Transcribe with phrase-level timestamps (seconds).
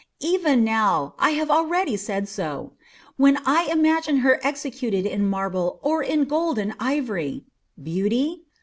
[0.23, 2.73] Even now I have already said so
[3.17, 7.43] when I imagine her executed in marble or in gold and ivory!
[7.79, 8.41] Beauty?